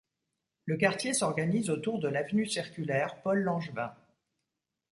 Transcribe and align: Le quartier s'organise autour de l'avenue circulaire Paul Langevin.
Le 0.65 0.77
quartier 0.77 1.13
s'organise 1.13 1.69
autour 1.69 1.99
de 1.99 2.07
l'avenue 2.07 2.47
circulaire 2.47 3.21
Paul 3.21 3.39
Langevin. 3.43 3.93